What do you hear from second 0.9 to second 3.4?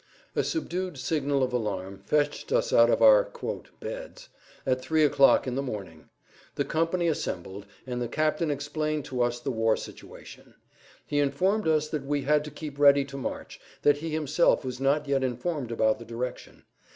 signal of alarm fetched us out of our